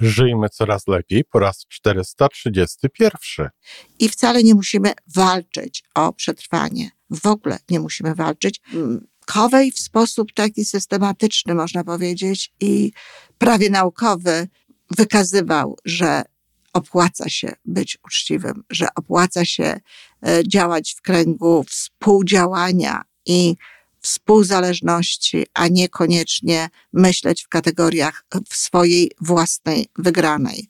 [0.00, 3.48] Żyjmy coraz lepiej po raz 431.
[3.98, 6.90] I wcale nie musimy walczyć o przetrwanie.
[7.10, 8.60] W ogóle nie musimy walczyć.
[9.26, 12.92] Kowej w sposób taki systematyczny, można powiedzieć, i
[13.38, 14.48] prawie naukowy
[14.90, 16.22] wykazywał, że
[16.72, 19.80] opłaca się być uczciwym, że opłaca się
[20.26, 23.56] e, działać w kręgu współdziałania i
[24.00, 30.68] współzależności, a niekoniecznie myśleć w kategoriach swojej własnej wygranej.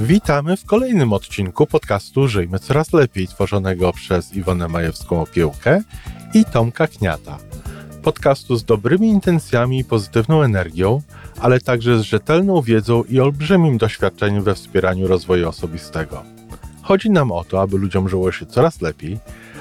[0.00, 5.82] Witamy w kolejnym odcinku podcastu Żyjmy Coraz Lepiej, tworzonego przez Iwonę Majewską-Opiełkę
[6.34, 7.38] i Tomka Kniata.
[8.02, 11.02] Podcastu z dobrymi intencjami i pozytywną energią,
[11.42, 16.22] ale także z rzetelną wiedzą i olbrzymim doświadczeniem we wspieraniu rozwoju osobistego.
[16.82, 19.18] Chodzi nam o to, aby ludziom żyło się coraz lepiej,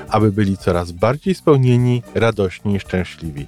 [0.10, 3.46] aby byli coraz bardziej spełnieni, radośni i szczęśliwi.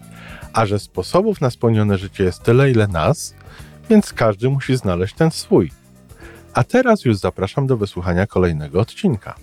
[0.53, 3.33] A że sposobów na spełnione życie jest tyle, ile nas,
[3.89, 5.71] więc każdy musi znaleźć ten swój.
[6.53, 9.35] A teraz już zapraszam do wysłuchania kolejnego odcinka.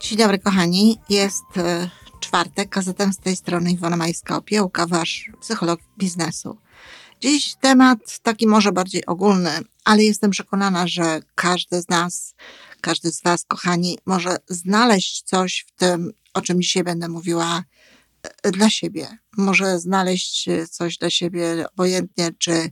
[0.00, 0.98] Dzień dobry, kochani.
[1.08, 6.63] Jest e, czwartek, gazetem z tej strony Iwona Majska-Opiełka, wasz psycholog biznesu.
[7.20, 9.50] Dziś temat taki może bardziej ogólny,
[9.84, 12.34] ale jestem przekonana, że każdy z nas,
[12.80, 17.64] każdy z Was, kochani, może znaleźć coś w tym, o czym dzisiaj będę mówiła,
[18.42, 19.18] e, dla siebie.
[19.36, 22.70] Może znaleźć coś dla siebie, obojętnie czy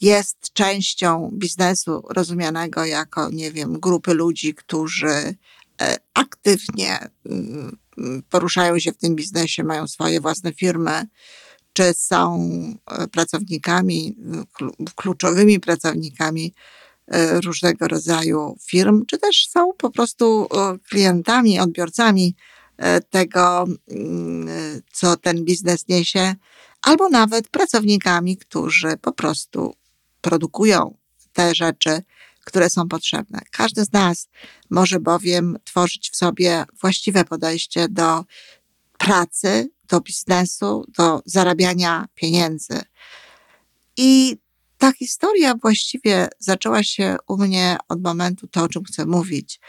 [0.00, 5.34] jest częścią biznesu rozumianego jako, nie wiem, grupy ludzi, którzy
[5.80, 7.78] e, aktywnie mm,
[8.30, 11.06] poruszają się w tym biznesie, mają swoje własne firmy,
[11.72, 12.50] czy są
[12.90, 14.16] e, pracownikami,
[14.94, 16.54] kluczowymi pracownikami
[17.06, 22.36] e, różnego rodzaju firm, czy też są po prostu e, klientami, odbiorcami
[23.10, 24.48] tego, mm,
[24.92, 26.34] co ten biznes niesie,
[26.82, 29.74] albo nawet pracownikami, którzy po prostu
[30.20, 30.94] produkują
[31.32, 32.02] te rzeczy,
[32.44, 33.40] które są potrzebne.
[33.50, 34.28] Każdy z nas
[34.70, 38.24] może bowiem tworzyć w sobie właściwe podejście do
[38.98, 42.80] pracy, do biznesu, do zarabiania pieniędzy.
[43.96, 44.36] I
[44.78, 49.60] ta historia właściwie zaczęła się u mnie od momentu, to o czym chcę mówić,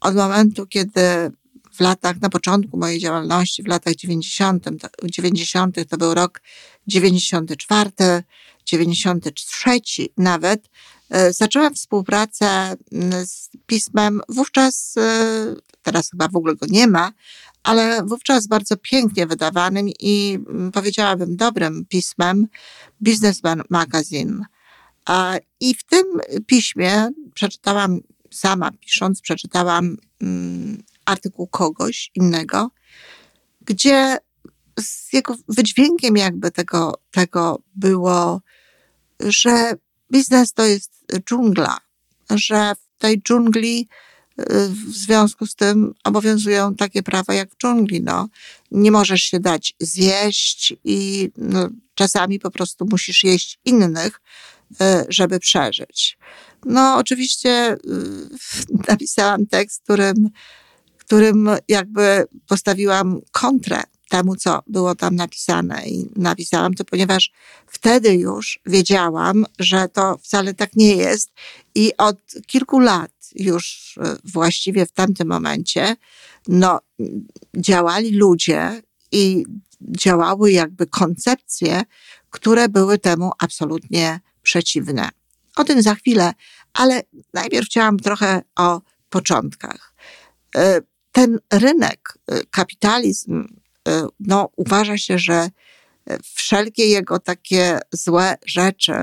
[0.00, 1.30] od momentu, kiedy
[1.72, 4.66] w latach, na początku mojej działalności, w latach 90.,
[5.04, 5.88] 90.
[5.88, 6.40] to był rok
[6.86, 7.90] 94,
[8.66, 9.80] 93
[10.16, 10.68] nawet,
[11.10, 12.76] e, zaczęłam współpracę
[13.24, 17.12] z pismem, wówczas, e, teraz chyba w ogóle go nie ma,
[17.62, 22.46] ale wówczas bardzo pięknie wydawanym i mm, powiedziałabym dobrym pismem
[23.00, 24.44] Businessman Magazine.
[25.60, 26.04] I w tym
[26.46, 32.70] piśmie przeczytałam, sama pisząc, przeczytałam mm, artykuł kogoś innego,
[33.60, 34.18] gdzie
[34.80, 38.40] z jego wydźwiękiem jakby tego, tego było,
[39.20, 39.72] że
[40.12, 41.78] biznes to jest dżungla,
[42.30, 43.88] że w tej dżungli
[44.48, 48.02] w związku z tym obowiązują takie prawa jak w dżungli.
[48.02, 48.28] No.
[48.70, 54.20] Nie możesz się dać zjeść i no, czasami po prostu musisz jeść innych,
[54.80, 56.18] e, żeby przeżyć.
[56.64, 57.78] No, oczywiście y,
[58.88, 60.30] napisałam tekst, którym,
[60.98, 65.86] którym jakby postawiłam kontrę temu, co było tam napisane.
[65.86, 67.30] I napisałam to, ponieważ
[67.66, 71.30] wtedy już wiedziałam, że to wcale tak nie jest.
[71.74, 75.96] I od kilku lat już e, właściwie w tamtym momencie,
[76.48, 76.80] no,
[77.56, 78.82] działali ludzie
[79.12, 79.44] i
[79.80, 81.82] działały jakby koncepcje,
[82.30, 85.08] które były temu absolutnie przeciwne.
[85.56, 86.32] O tym za chwilę,
[86.72, 87.02] ale
[87.34, 89.94] najpierw chciałam trochę o początkach.
[90.56, 90.80] E,
[91.12, 93.46] ten rynek, e, kapitalizm,
[94.20, 95.48] no, uważa się, że
[96.22, 98.94] wszelkie jego takie złe rzeczy,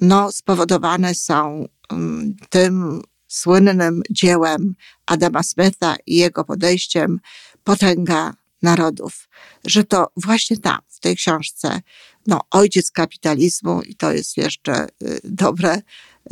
[0.00, 3.02] no, spowodowane są mm, tym
[3.36, 4.74] słynnym dziełem
[5.06, 7.20] Adama Smitha i jego podejściem
[7.64, 9.28] Potęga Narodów,
[9.64, 11.80] że to właśnie tam, w tej książce,
[12.26, 15.76] no, ojciec kapitalizmu, i to jest jeszcze y, dobre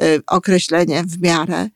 [0.03, 1.69] y, określenie w miarę,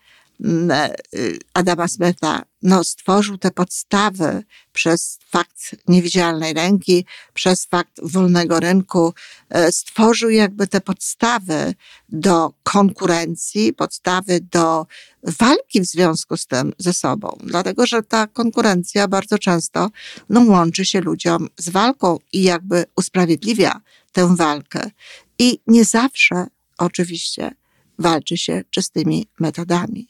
[1.54, 4.42] Adama Smitha no, stworzył te podstawy
[4.72, 7.04] przez fakt niewidzialnej ręki,
[7.34, 9.14] przez fakt wolnego rynku,
[9.50, 11.74] e, stworzył jakby te podstawy
[12.08, 14.86] do konkurencji, podstawy do
[15.22, 17.38] walki w związku z tym ze sobą.
[17.44, 19.90] Dlatego, że ta konkurencja bardzo często
[20.28, 23.80] no, łączy się ludziom z walką i jakby usprawiedliwia
[24.12, 24.90] tę walkę.
[25.38, 26.46] I nie zawsze
[26.78, 27.54] oczywiście
[27.98, 30.08] walczy się czystymi metodami.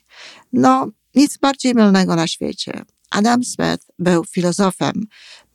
[0.52, 2.84] No, nic bardziej mylnego na świecie.
[3.10, 5.06] Adam Smith był filozofem,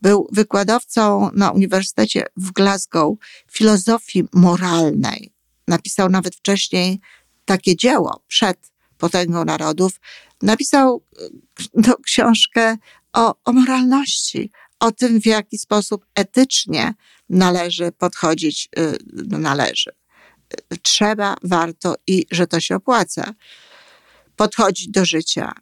[0.02, 3.18] był wykładowcą na Uniwersytecie w Glasgow
[3.52, 5.34] filozofii moralnej.
[5.68, 7.00] Napisał nawet wcześniej
[7.46, 10.00] takie dzieło przed Potęgą Narodów.
[10.42, 11.04] Napisał
[11.74, 12.78] no, książkę
[13.14, 16.94] o, o moralności, o tym, w jaki sposób etycznie
[17.30, 18.98] należy podchodzić, y,
[19.28, 19.92] no, należy.
[20.82, 23.34] Trzeba, warto i że to się opłaca
[24.36, 25.54] podchodzić do życia.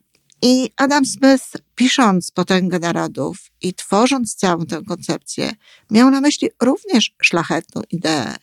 [0.42, 1.46] I Adam Smith,
[1.76, 5.52] pisząc Potęgę Narodów i tworząc całą tę koncepcję,
[5.92, 8.36] miał na myśli również szlachetną ideę.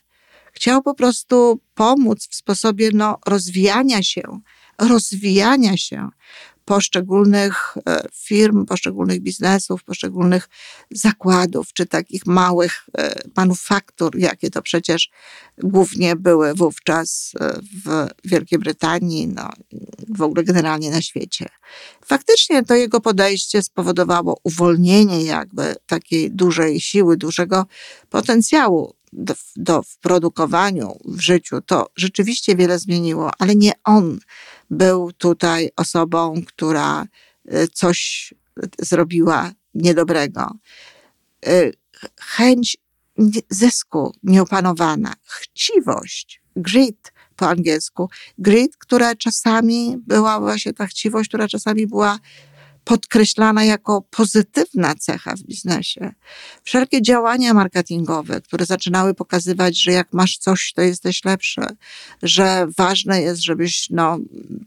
[0.52, 4.40] Chciał po prostu pomóc w sposobie no, rozwijania się,
[4.78, 6.08] rozwijania się
[6.68, 10.48] poszczególnych e, firm, poszczególnych biznesów, poszczególnych
[10.90, 15.10] zakładów, czy takich małych e, manufaktur, jakie to przecież
[15.58, 19.50] głównie były wówczas e, w Wielkiej Brytanii, no,
[20.08, 21.46] w ogóle generalnie na świecie.
[22.06, 27.66] Faktycznie to jego podejście spowodowało uwolnienie jakby takiej dużej siły, dużego
[28.10, 34.18] potencjału do, do, w produkowaniu, w życiu, to rzeczywiście wiele zmieniło, ale nie on
[34.70, 37.06] był tutaj osobą, która
[37.52, 38.34] y, coś
[38.78, 40.50] zrobiła niedobrego.
[41.48, 41.72] Y,
[42.20, 42.76] chęć
[43.50, 51.86] zysku nieopanowana, chciwość, greed po angielsku, greed, która czasami była właśnie ta chciwość, która czasami
[51.86, 52.18] była
[52.88, 56.12] podkreślana jako pozytywna cecha w biznesie.
[56.62, 61.60] Wszelkie działania marketingowe, które zaczynały pokazywać, że jak masz coś, to jesteś lepszy,
[62.22, 64.18] że ważne jest, żebyś no,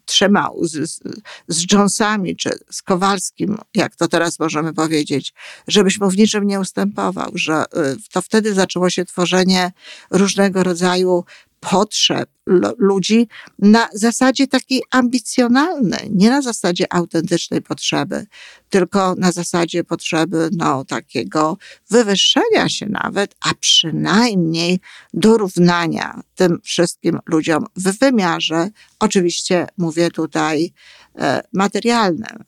[0.06, 1.00] trzymał z,
[1.48, 5.34] z, Jonesami czy z Kowalskim, jak to teraz możemy powiedzieć,
[5.68, 7.68] żebyś mu w niczym nie ustępował, że y,
[8.12, 9.72] to wtedy zaczęło się tworzenie
[10.12, 11.26] różnego rodzaju
[11.62, 12.30] potrzeb
[12.78, 13.28] ludzi
[13.60, 18.26] na zasadzie takiej ambicjonalnej, nie na zasadzie autentycznej potrzeby,
[18.70, 21.58] tylko na zasadzie potrzeby no, takiego
[21.90, 24.80] wywyższenia się nawet, a przynajmniej
[25.14, 28.70] dorównania tym wszystkim ludziom w wymiarze,
[29.00, 30.74] oczywiście mówię tutaj
[31.16, 32.44] e, materialnym.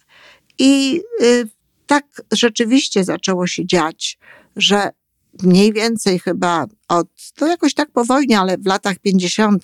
[0.60, 1.50] I y,
[1.86, 4.20] tak rzeczywiście zaczęło się dziać,
[4.56, 4.92] że
[5.44, 9.64] mniej więcej chyba od, to jakoś tak po wojnie, ale w latach 50.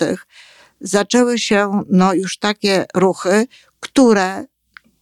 [0.82, 3.48] zaczęły się no, już takie ruchy,
[3.80, 4.46] które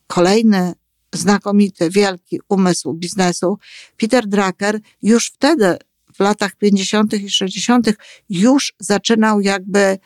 [0.08, 0.74] kolejny
[1.14, 3.58] znakomity, wielki umysł biznesu,
[3.98, 5.78] Peter Drucker, już wtedy
[6.14, 7.14] w latach 50.
[7.14, 7.88] i 60.
[8.30, 9.98] już zaczynał jakby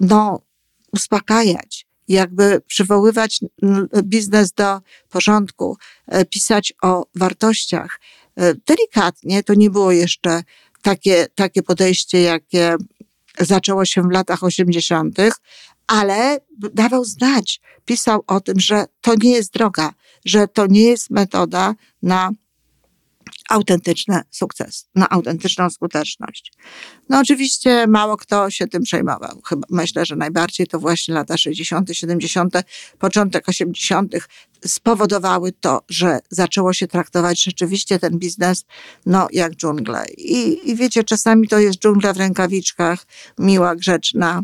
[0.00, 0.40] no,
[0.92, 3.40] uspokajać, jakby przywoływać
[4.02, 4.80] biznes do
[5.10, 8.00] porządku, e, pisać o wartościach.
[8.36, 10.42] E, delikatnie, to nie było jeszcze
[10.82, 12.76] takie, takie podejście, jakie
[13.38, 15.18] zaczęło się w latach 80.,
[15.86, 16.38] ale
[16.74, 19.92] dawał znać, pisał o tym, że to nie jest droga,
[20.24, 22.30] że to nie jest metoda na
[23.50, 26.52] autentyczny sukces, na autentyczną skuteczność.
[27.08, 29.40] No oczywiście mało kto się tym przejmował.
[29.48, 32.54] Chyba myślę, że najbardziej to właśnie lata 60., 70.,
[32.98, 34.14] początek 80.
[34.66, 38.64] spowodowały to, że zaczęło się traktować rzeczywiście ten biznes
[39.06, 40.04] no, jak dżunglę.
[40.18, 43.06] I, I wiecie, czasami to jest dżungla w rękawiczkach,
[43.38, 44.42] miła, grzeczna,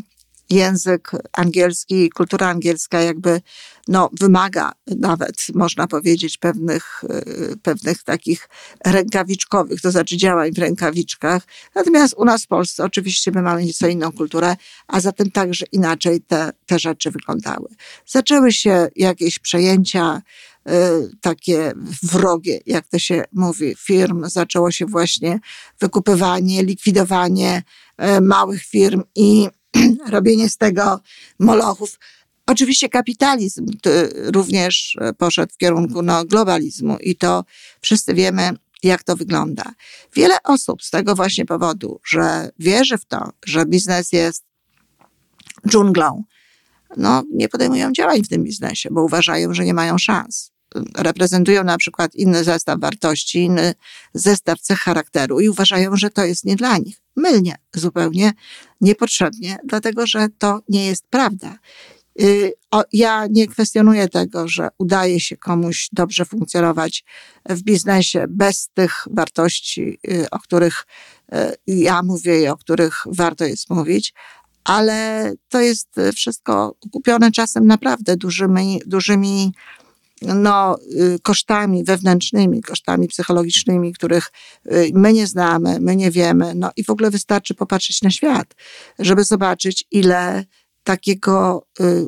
[0.51, 3.41] język angielski, kultura angielska jakby
[3.87, 8.49] no, wymaga nawet, można powiedzieć, pewnych, y, pewnych takich
[8.85, 11.43] rękawiczkowych, to znaczy działań w rękawiczkach.
[11.75, 14.55] Natomiast u nas w Polsce oczywiście my mamy nieco inną kulturę,
[14.87, 17.67] a zatem także inaczej te, te rzeczy wyglądały.
[18.05, 20.21] Zaczęły się jakieś przejęcia,
[20.69, 20.71] y,
[21.21, 24.29] takie wrogie, jak to się mówi, firm.
[24.29, 25.39] Zaczęło się właśnie
[25.79, 27.63] wykupywanie, likwidowanie
[28.17, 29.49] y, małych firm i
[30.07, 30.99] robienie z tego
[31.39, 31.99] molochów.
[32.47, 33.65] Oczywiście kapitalizm
[34.15, 37.43] również poszedł w kierunku no, globalizmu i to
[37.81, 38.51] wszyscy wiemy,
[38.83, 39.63] jak to wygląda.
[40.15, 44.43] Wiele osób z tego właśnie powodu, że wierzy w to, że biznes jest
[45.67, 46.23] dżunglą,
[46.97, 50.51] no, nie podejmują działań w tym biznesie, bo uważają, że nie mają szans.
[50.97, 53.73] Reprezentują na przykład inny zestaw wartości, inny
[54.13, 58.31] zestaw cech charakteru i uważają, że to jest nie dla nich mylnie, zupełnie
[58.81, 61.57] niepotrzebnie, dlatego że to nie jest prawda.
[62.21, 62.53] Y,
[62.93, 67.03] ja nie kwestionuję tego, że udaje się komuś dobrze funkcjonować
[67.49, 70.85] w biznesie bez tych wartości, y, o których
[71.33, 71.37] y,
[71.67, 74.13] ja mówię i o których warto jest mówić,
[74.63, 79.53] ale to jest wszystko kupione czasem naprawdę dużymi, dużymi
[80.21, 80.77] no,
[81.15, 84.31] y, kosztami wewnętrznymi, kosztami psychologicznymi, których
[84.65, 86.55] y, my nie znamy, my nie wiemy.
[86.55, 88.55] No i w ogóle wystarczy popatrzeć na świat,
[88.99, 90.45] żeby zobaczyć, ile
[90.83, 92.05] takiego y,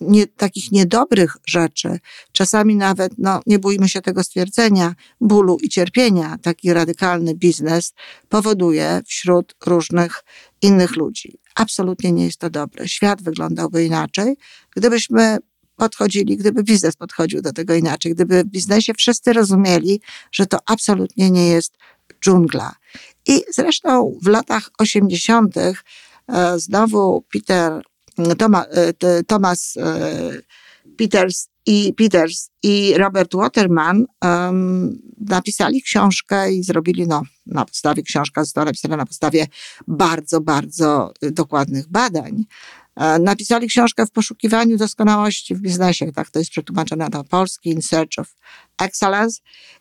[0.00, 1.98] nie, takich niedobrych rzeczy,
[2.32, 7.92] czasami nawet, no nie bójmy się tego stwierdzenia, bólu i cierpienia, taki radykalny biznes
[8.28, 10.24] powoduje wśród różnych
[10.62, 11.38] innych ludzi.
[11.54, 12.88] Absolutnie nie jest to dobre.
[12.88, 14.36] Świat wyglądałby inaczej,
[14.76, 15.38] gdybyśmy
[15.76, 20.00] podchodzili, gdyby biznes podchodził do tego inaczej, gdyby w biznesie wszyscy rozumieli,
[20.32, 21.72] że to absolutnie nie jest
[22.24, 22.74] dżungla.
[23.26, 25.56] I zresztą w latach 80.
[25.56, 25.74] E,
[26.56, 27.82] znowu Peter,
[28.38, 30.32] Thomas, e, Thomas e,
[30.96, 38.44] Peters i Peters i Robert Waterman um, napisali książkę i zrobili, no, na podstawie, książka
[38.44, 39.46] została napisana na podstawie
[39.88, 42.44] bardzo, bardzo dokładnych badań.
[42.96, 47.82] E, napisali książkę w poszukiwaniu doskonałości w biznesie, tak to jest przetłumaczone na polski, In
[47.82, 48.34] Search of
[48.80, 49.40] Excellence.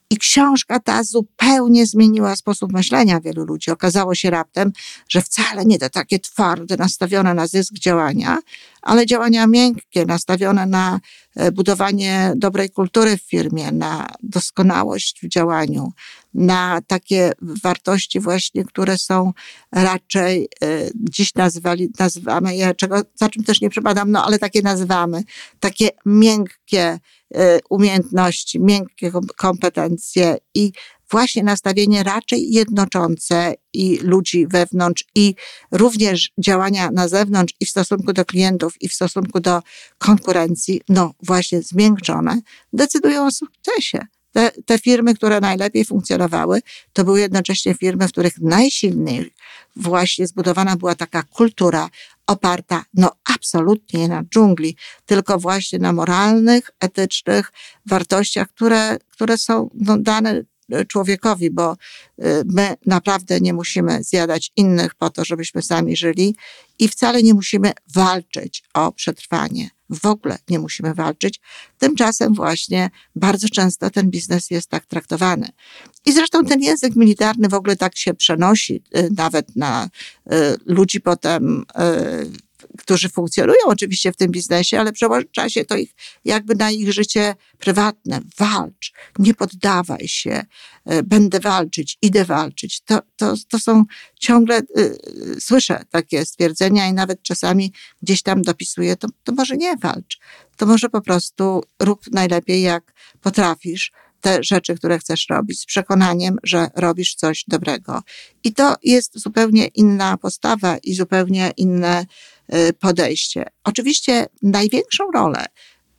[0.10, 3.72] I książka ta zupełnie zmieniła sposób myślenia wielu ludzi.
[3.72, 4.72] Okazało się raptem,
[5.10, 8.38] że wcale nie to takie twarde, nastawione na zysk działania,
[8.82, 11.00] ale działania miękkie, nastawione na
[11.36, 15.91] e, budowanie dobrej kultury w firmie, na doskonałość w działaniu,
[16.34, 17.32] na takie
[17.63, 19.34] wartości właśnie, które są
[19.72, 24.62] raczej e, dziś nazwali, nazywamy je, czego, za czym też nie przepadam, no ale takie
[24.62, 25.24] nazywamy,
[25.60, 27.00] takie miękkie
[27.36, 30.72] e, umiejętności, miękkie kompetencje i
[31.13, 35.36] właśnie nastawienie raczej jednoczące i ludzi wewnątrz, i
[35.72, 39.62] również działania na zewnątrz, i w stosunku do klientów, i w stosunku do
[39.98, 42.42] konkurencji, no właśnie zmiękczone,
[42.74, 44.00] decydują o sukcesie.
[44.34, 46.62] Te, te firmy, które najlepiej funkcjonowały,
[46.94, 49.34] to były jednocześnie firmy, w których najsilniej
[49.75, 51.90] właśnie zbudowana była taka kultura
[52.28, 57.52] oparta, no absolutnie nie na dżungli, tylko właśnie na moralnych, etycznych
[57.86, 60.44] wartościach, które, które są no, dane
[60.88, 66.36] człowiekowi, bo y, my naprawdę nie musimy zjadać innych po to, żebyśmy sami żyli
[66.80, 69.70] i wcale nie musimy walczyć o przetrwanie.
[69.89, 71.42] W ogóle nie musimy walczyć.
[71.77, 75.50] Tymczasem właśnie bardzo często ten biznes jest tak traktowany.
[76.06, 79.89] I zresztą ten język militarny w ogóle tak się przenosi y, nawet na y,
[80.65, 81.65] ludzi potem
[82.77, 87.36] którzy funkcjonują oczywiście w tym biznesie, ale przełoża się to ich jakby na ich życie
[87.60, 88.20] prywatne.
[88.38, 90.46] Walcz, nie poddawaj się,
[90.86, 92.82] e, będę walczyć, idę walczyć.
[92.82, 93.84] To, to, to są
[94.20, 94.98] ciągle, y,
[95.39, 100.20] słyszę takie stwierdzenia i nawet czasami gdzieś tam dopisuję, to, to może nie walcz.
[100.58, 103.92] To może po prostu rób najlepiej jak potrafisz
[104.24, 108.01] te rzeczy, które chcesz robić, z przekonaniem, że robisz coś dobrego.
[108.44, 112.06] I to jest zupełnie inna postawa i zupełnie inne y,
[112.80, 113.46] podejście.
[113.64, 115.46] Oczywiście największą rolę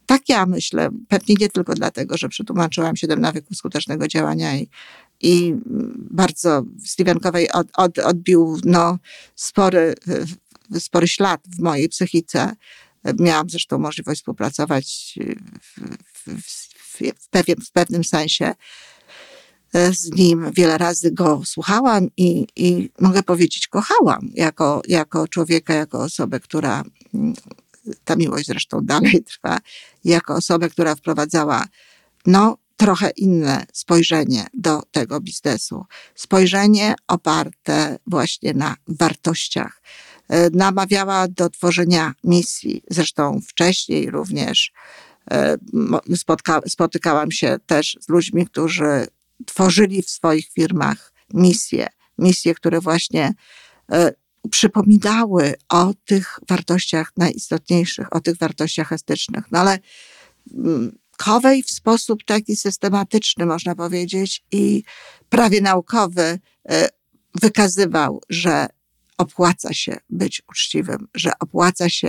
[0.07, 4.69] tak ja myślę, pewnie nie tylko dlatego, że przetłumaczyłam siedem nawyków skutecznego działania i,
[5.21, 5.55] i
[5.97, 8.99] bardzo Steven Covey od, od, odbił no,
[9.35, 9.95] spory,
[10.79, 12.57] spory ślad w mojej psychice.
[13.21, 15.19] Miałam zresztą możliwość współpracować
[15.61, 15.81] w,
[16.27, 18.55] w, w w, pewien, w pewnym sensie e,
[19.93, 26.03] z nim wiele razy go słuchałam i, i mogę powiedzieć, kochałam jako, jako człowieka, jako
[26.03, 26.83] osobę, która,
[27.15, 27.35] mm,
[28.05, 29.59] ta miłość zresztą dalej trwa,
[30.05, 31.65] jako osobę, która wprowadzała,
[32.27, 35.85] no, trochę inne spojrzenie do tego biznesu.
[36.15, 39.83] Spojrzenie oparte właśnie na wartościach.
[40.29, 44.73] E, namawiała do tworzenia misji, zresztą wcześniej również
[45.31, 45.57] E,
[46.17, 49.07] spotka, spotykałam się też z ludźmi, którzy
[49.47, 51.87] tworzyli w swoich firmach misje,
[52.19, 53.35] misje, które właśnie
[53.93, 54.13] e,
[54.51, 59.45] przypominały o tych wartościach najistotniejszych, o tych wartościach estetycznych.
[59.51, 59.79] No ale
[61.17, 64.83] Kowej w sposób taki systematyczny, można powiedzieć, i
[65.29, 66.39] prawie naukowy
[66.69, 66.89] e,
[67.35, 68.67] wykazywał, że
[69.19, 72.09] opłaca się być uczciwym, że opłaca się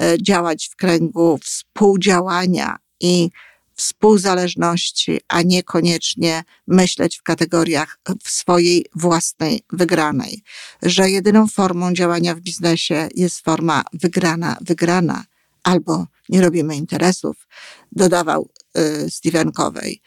[0.00, 3.30] e, działać w kręgu współdziałania i
[3.76, 10.42] współzależności, a niekoniecznie myśleć w kategoriach swojej własnej wygranej.
[10.82, 15.24] Że jedyną formą działania w biznesie jest forma wygrana, wygrana,
[15.62, 17.48] albo nie robimy interesów,
[17.92, 20.00] dodawał y, Steven Covey.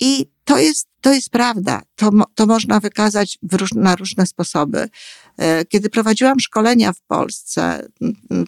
[0.00, 1.82] I to jest, to jest prawda.
[1.96, 4.88] To, to można wykazać róż, na różne sposoby.
[5.38, 7.88] E, kiedy prowadziłam szkolenia w Polsce,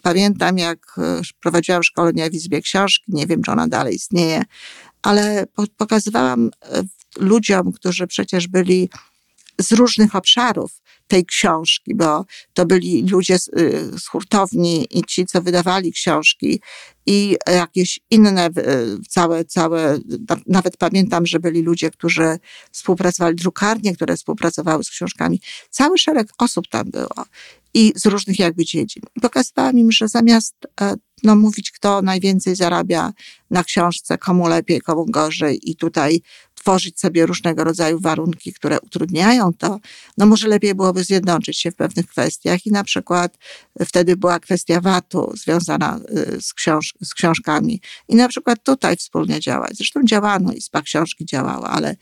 [0.03, 4.43] pamiętam jak e, prowadziłam szkolenia w Izbie Książki, nie wiem, czy ona dalej istnieje,
[5.01, 5.45] ale
[5.77, 6.83] pokazywałam e,
[7.17, 8.89] ludziom, którzy przecież byli
[9.61, 15.25] z różnych obszarów, tej książki, bo to byli ludzie z, y, z hurtowni i ci,
[15.25, 16.61] co wydawali książki
[17.05, 18.49] i jakieś inne,
[19.09, 19.99] całe, całe,
[20.47, 22.39] nawet pamiętam, że byli ludzie, którzy
[22.71, 25.41] współpracowali, drukarnie, które współpracowały z książkami.
[25.69, 27.25] Cały szereg osób tam było
[27.75, 29.03] i z różnych jakby dziedzin.
[29.21, 33.13] Pokazywałam im, że zamiast e, no, mówić, kto najwięcej zarabia
[33.49, 36.21] na książce, komu lepiej, komu gorzej i tutaj
[36.65, 39.79] tworzyć sobie różnego rodzaju warunki, które utrudniają to,
[40.17, 43.37] no może lepiej byłoby zjednoczyć się w pewnych kwestiach i na przykład
[43.85, 45.99] wtedy była kwestia VAT-u związana
[46.37, 49.77] y, z, książ z książkami i na przykład tutaj wspólnie działać.
[49.77, 51.95] Zresztą działano i SPA książki działała, ale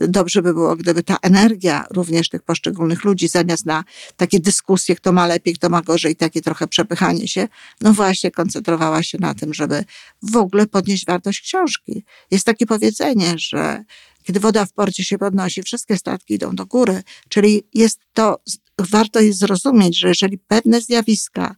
[0.00, 3.84] dobrze by było, gdyby ta energia również tych poszczególnych ludzi zamiast na
[4.16, 7.48] takie dyskusje, kto ma lepiej, kto ma gorzej, takie trochę przepychanie się,
[7.80, 9.84] no właśnie koncentrowała się na tym, żeby
[10.22, 12.04] w ogóle podnieść wartość książki.
[12.30, 13.84] Jest takie powiedzenie, że
[14.22, 18.40] kiedy woda w porcie się podnosi, wszystkie statki idą do góry, czyli jest to,
[18.78, 21.56] warto jest zrozumieć, że jeżeli pewne zjawiska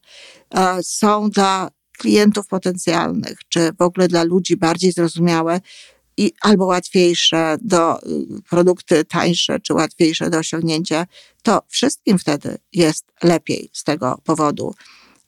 [0.55, 5.61] e, są dla klientów potencjalnych, czy w ogóle dla ludzi bardziej zrozumiałe,
[6.17, 8.07] i albo łatwiejsze do y,
[8.51, 11.07] produkty tańsze, czy łatwiejsze do osiągnięcia,
[11.43, 14.75] to wszystkim wtedy jest lepiej z tego powodu.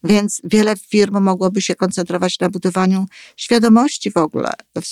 [0.05, 4.87] Więc wiele firm mogłoby się koncentrować na budowaniu świadomości w ogóle w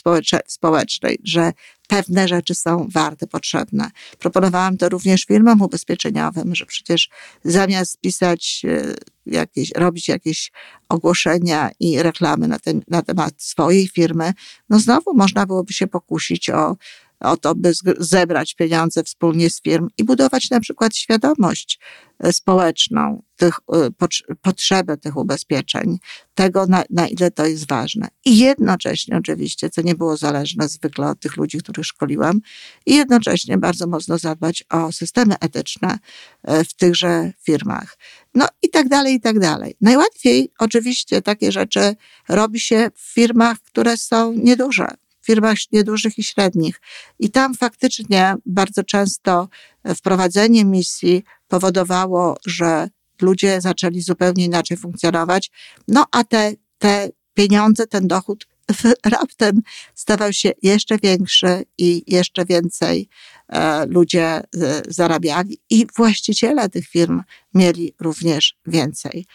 [0.47, 1.53] społecznej, że
[1.89, 3.91] pewne rzeczy są warte, potrzebne.
[4.19, 7.09] Proponowałam to również firmom ubezpieczeniowym, że przecież
[7.45, 8.95] zamiast pisać e,
[9.26, 10.52] jakieś, robić jakieś
[10.88, 14.33] ogłoszenia i reklamy na, ten, na temat swojej firmy,
[14.69, 16.76] no znowu można byłoby się pokusić o
[17.23, 21.81] o to, by zebrać pieniądze wspólnie z firm i budować na przykład świadomość
[22.19, 25.99] e, społeczną, tych, e, potrzeby tych ubezpieczeń,
[26.35, 28.09] tego na, na ile to jest ważne.
[28.25, 32.41] I jednocześnie oczywiście, co nie było zależne zwykle od tych ludzi, których szkoliłam,
[32.87, 35.99] i jednocześnie bardzo mocno zadbać o systemy etyczne
[36.43, 37.99] e, w tychże firmach.
[38.35, 39.75] No i tak dalej, i tak dalej.
[39.81, 41.97] Najłatwiej oczywiście takie rzeczy
[42.29, 46.81] robi się w firmach, które są nieduże firmach niedużych i średnich.
[47.19, 49.49] I tam faktycznie bardzo często
[49.97, 52.88] wprowadzenie misji powodowało, że
[53.23, 55.50] ludzie zaczęli zupełnie inaczej funkcjonować.
[55.88, 58.47] No a te, te pieniądze, ten dochód
[59.17, 59.62] raptem
[59.95, 63.09] stawał się jeszcze większy i jeszcze więcej
[63.49, 64.43] e, ludzie e,
[64.88, 67.23] zarabiali i właściciele tych firm
[67.55, 69.26] mieli również więcej.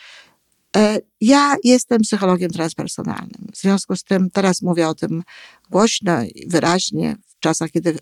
[0.75, 3.47] E, ja jestem psychologiem transpersonalnym.
[3.53, 5.23] W związku z tym teraz mówię o tym
[5.69, 7.15] głośno i wyraźnie.
[7.27, 7.97] W czasach, kiedy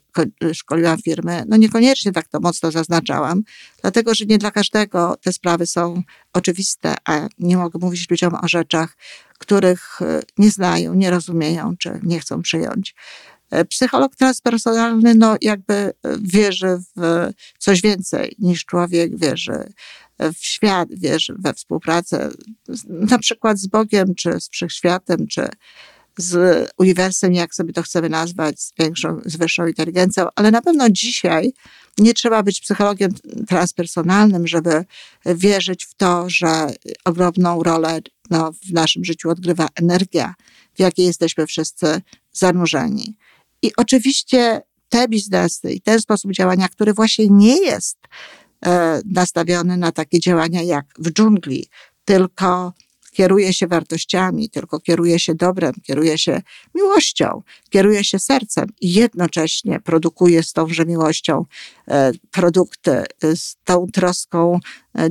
[0.54, 3.44] szkoliłam firmy, no niekoniecznie tak to mocno zaznaczałam,
[3.82, 6.02] dlatego że nie dla każdego te sprawy są
[6.34, 8.98] oczywiste, a nie mogę mówić ludziom o rzeczach,
[9.40, 12.96] których e, nie znają, nie rozumieją czy nie chcą przyjąć.
[13.52, 19.74] E, psycholog transpersonalny, no jakby wierzy w coś więcej niż człowiek wierzy
[20.20, 22.30] w świat, wiesz, we współpracę
[22.88, 25.48] na przykład z Bogiem, czy z Wszechświatem, czy
[26.18, 30.90] z uniwersum, jak sobie to chcemy nazwać, z, większą, z wyższą inteligencją, ale na pewno
[30.90, 31.54] dzisiaj
[31.98, 33.12] nie trzeba być psychologiem
[33.48, 34.86] transpersonalnym, żeby
[35.26, 36.68] wierzyć w to, że
[37.06, 38.00] ogromną rolę
[38.30, 40.34] no, w naszym życiu odgrywa energia,
[40.74, 42.02] w jakiej jesteśmy wszyscy
[42.32, 43.18] zanurzeni.
[43.62, 47.98] I oczywiście te biznesy i ten sposób działania, który właśnie nie jest
[49.06, 51.68] nastawiony na takie działania jak w dżungli,
[52.06, 52.74] tylko
[53.16, 56.42] kieruje się wartościami, tylko kieruje się dobrem, kieruje się
[56.76, 61.46] miłością, kieruje się sercem i jednocześnie produkuje z tąże miłością
[61.88, 63.04] e, produkty,
[63.36, 64.60] z tą troską
[64.98, 65.10] e,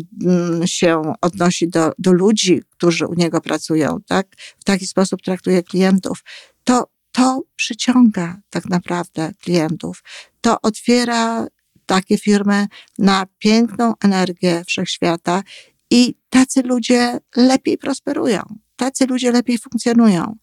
[0.66, 4.26] się odnosi do, do ludzi, którzy u niego pracują, tak?
[4.59, 6.24] W taki sposób traktuje klientów.
[6.64, 10.02] To, to przyciąga tak naprawdę klientów.
[10.40, 11.46] To otwiera
[11.87, 12.66] takie firmy
[12.99, 15.42] na piękną energię wszechświata
[15.90, 18.42] i tacy ludzie lepiej prosperują,
[18.77, 20.37] tacy ludzie lepiej funkcjonują.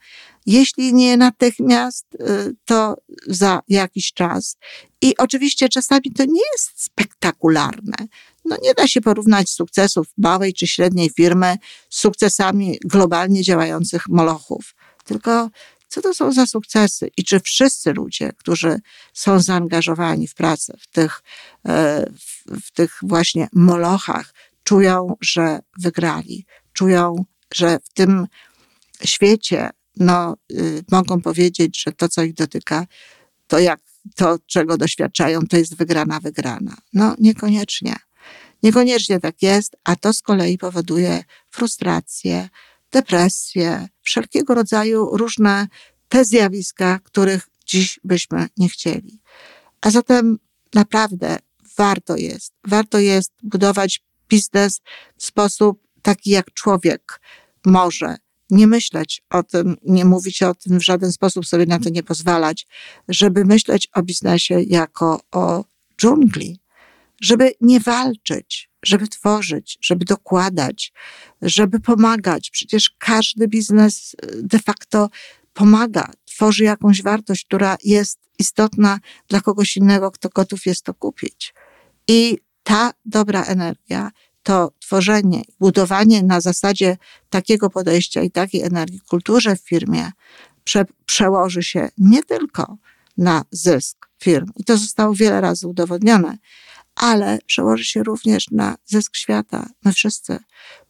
[0.45, 2.95] Jeśli nie natychmiast, y, to
[3.27, 4.58] za jakiś czas.
[5.01, 8.08] I oczywiście czasami to nie jest spektakularne.
[8.45, 11.58] No nie da się porównać sukcesów małej czy średniej firmy
[11.89, 14.75] z sukcesami globalnie działających molochów.
[15.06, 15.49] Tylko
[15.91, 18.80] co to są za sukcesy i czy wszyscy ludzie, którzy
[19.13, 21.23] są zaangażowani w pracę, w tych,
[21.67, 22.06] e,
[22.63, 28.27] w tych właśnie molochach, czują, że wygrali, czują, że w tym
[29.04, 32.88] świecie no, y, mogą powiedzieć, że to, co ich dotyka,
[33.47, 33.80] to jak
[34.15, 36.77] to, czego doświadczają, to jest wygrana, wygrana.
[36.93, 37.95] No, niekoniecznie.
[38.63, 42.49] Niekoniecznie tak jest, a to z kolei powoduje frustrację,
[42.91, 45.67] depresję, wszelkiego rodzaju różne
[46.10, 49.21] te zjawiska, których dziś byśmy nie chcieli.
[49.82, 50.39] A zatem
[50.73, 51.38] naprawdę
[51.77, 52.54] warto jest.
[52.67, 54.82] Warto jest budować biznes
[55.17, 57.21] w sposób taki, jak człowiek
[57.65, 58.15] może.
[58.49, 62.04] Nie myśleć o tym, nie mówić o tym w żaden sposób, sobie na to nie
[62.04, 62.67] pozwalać,
[63.08, 65.65] żeby myśleć o biznesie jako o
[66.01, 66.60] dżungli,
[67.21, 70.94] żeby nie walczyć, żeby tworzyć, żeby dokładać,
[71.41, 72.50] żeby pomagać.
[72.50, 75.10] Przecież każdy biznes y, de facto
[75.54, 81.54] pomaga, tworzy jakąś wartość, która jest istotna dla kogoś innego, kto gotów jest to kupić.
[82.08, 84.12] I ta dobra energia,
[84.44, 86.98] to tworzenie, budowanie na zasadzie
[87.30, 90.12] takiego podejścia i takiej energii kulturze w firmie
[90.63, 92.78] prze, przełoży się nie tylko
[93.17, 96.38] na zysk firm, i to zostało wiele razy udowodnione,
[96.95, 99.69] ale przełoży się również na zysk świata.
[99.86, 100.39] My wszyscy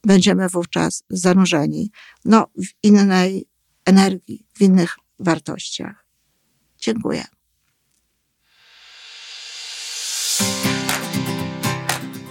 [0.04, 1.92] będziemy wówczas zanurzeni
[2.26, 3.48] no, w innej
[3.86, 6.06] energii, w innych wartościach.
[6.80, 7.24] Dziękuję.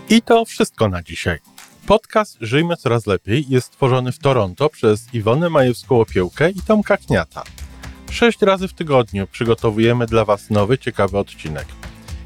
[0.09, 1.39] I to wszystko na dzisiaj.
[1.87, 7.43] Podcast Żyjmy Coraz Lepiej jest stworzony w Toronto przez Iwonę Majewską-Opiełkę i Tomka Kniata.
[8.11, 11.67] Sześć razy w tygodniu przygotowujemy dla Was nowy, ciekawy odcinek.